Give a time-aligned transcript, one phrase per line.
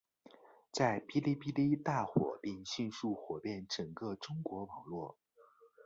[0.71, 5.15] 在哔哩哔哩大火并迅速火遍整个中国网络。